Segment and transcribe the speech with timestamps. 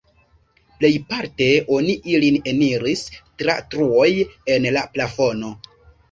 [0.77, 3.03] Plejparte oni ilin eniris
[3.41, 4.09] tra truoj
[4.55, 5.53] en la plafono.